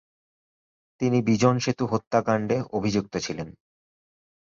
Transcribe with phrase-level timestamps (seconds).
[1.01, 3.47] তিনি বিজন সেতু হত্যাকাণ্ড-এ অভিযুক্ত ছিলেন।